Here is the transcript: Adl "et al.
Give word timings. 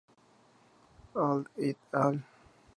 Adl 1.25 1.45
"et 1.69 1.79
al. 2.03 2.21